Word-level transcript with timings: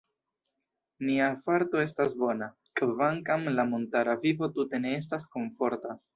Nia 1.09 1.27
farto 1.43 1.81
estas 1.87 2.15
bona, 2.21 2.47
kvankam 2.81 3.47
la 3.59 3.67
montara 3.75 4.19
vivo 4.27 4.51
tute 4.59 4.83
ne 4.89 4.97
estas 5.05 5.31
komforta. 5.39 5.97